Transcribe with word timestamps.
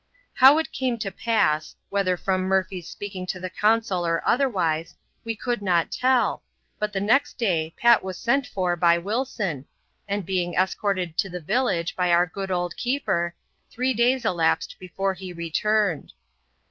How 0.33 0.57
it 0.57 0.71
came 0.71 0.97
to 0.97 1.11
pass— 1.11 1.75
whether 1.91 2.17
from 2.17 2.41
Murphy's 2.41 2.95
q)eaking 2.99 3.27
to 3.27 3.39
the 3.39 3.51
consul, 3.51 4.03
or 4.03 4.23
otherwise— 4.27 4.95
we 5.23 5.35
could 5.35 5.61
not 5.61 5.91
tell, 5.91 6.41
but 6.79 6.91
the 6.91 6.99
next 6.99 7.37
day 7.37 7.75
Pat 7.77 8.03
was 8.03 8.17
sent 8.17 8.47
for 8.47 8.75
by 8.75 8.97
Wilson, 8.97 9.67
and 10.07 10.25
being 10.25 10.55
escorted 10.55 11.19
to 11.19 11.29
the 11.29 11.39
village 11.39 11.95
by 11.95 12.11
our 12.11 12.25
good 12.25 12.49
old 12.49 12.75
keeper, 12.77 13.35
three 13.69 13.93
days 13.93 14.25
elapsed 14.25 14.75
before 14.79 15.13
he 15.13 15.31
returned. 15.33 16.13